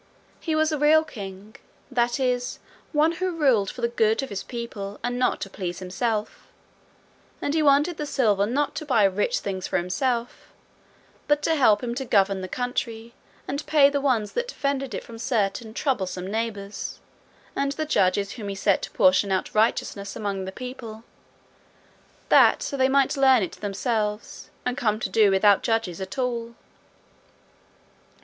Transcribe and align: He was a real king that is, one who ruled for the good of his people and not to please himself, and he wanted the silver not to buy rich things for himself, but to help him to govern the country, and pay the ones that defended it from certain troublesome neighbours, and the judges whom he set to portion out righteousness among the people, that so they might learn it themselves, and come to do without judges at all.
He 0.39 0.55
was 0.55 0.71
a 0.71 0.79
real 0.79 1.03
king 1.03 1.57
that 1.91 2.19
is, 2.19 2.57
one 2.91 3.11
who 3.11 3.37
ruled 3.37 3.69
for 3.69 3.81
the 3.81 3.87
good 3.87 4.23
of 4.23 4.29
his 4.29 4.41
people 4.41 4.99
and 5.03 5.19
not 5.19 5.39
to 5.41 5.47
please 5.47 5.77
himself, 5.77 6.47
and 7.39 7.53
he 7.53 7.61
wanted 7.61 7.97
the 7.97 8.07
silver 8.07 8.47
not 8.47 8.73
to 8.77 8.85
buy 8.87 9.03
rich 9.03 9.37
things 9.41 9.67
for 9.67 9.77
himself, 9.77 10.47
but 11.27 11.43
to 11.43 11.53
help 11.53 11.83
him 11.83 11.93
to 11.93 12.03
govern 12.03 12.41
the 12.41 12.47
country, 12.47 13.13
and 13.47 13.63
pay 13.67 13.91
the 13.91 14.01
ones 14.01 14.31
that 14.31 14.47
defended 14.47 14.95
it 14.95 15.03
from 15.03 15.19
certain 15.19 15.71
troublesome 15.71 16.25
neighbours, 16.25 16.99
and 17.55 17.73
the 17.73 17.85
judges 17.85 18.31
whom 18.31 18.47
he 18.47 18.55
set 18.55 18.81
to 18.81 18.89
portion 18.89 19.31
out 19.31 19.53
righteousness 19.53 20.15
among 20.15 20.45
the 20.45 20.51
people, 20.51 21.03
that 22.29 22.63
so 22.63 22.75
they 22.75 22.89
might 22.89 23.15
learn 23.15 23.43
it 23.43 23.51
themselves, 23.51 24.49
and 24.65 24.77
come 24.79 24.99
to 24.99 25.09
do 25.09 25.29
without 25.29 25.61
judges 25.61 26.01
at 26.01 26.17
all. 26.17 26.55